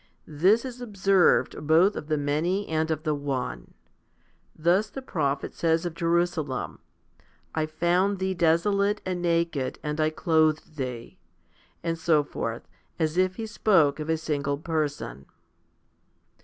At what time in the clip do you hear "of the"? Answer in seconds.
1.95-2.17, 2.89-3.13